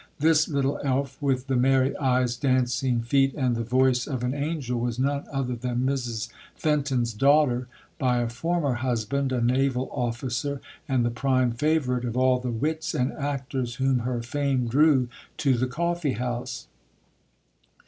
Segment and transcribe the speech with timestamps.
[0.19, 4.79] This little elf with the merry eyes, dancing feet, and the voice of an angel,
[4.79, 7.67] was none other than Mrs Fenton's daughter
[7.99, 12.95] by a former husband, a naval officer, and the prime favourite of all the wits
[12.95, 16.65] and actors whom her fame drew to the coffee house.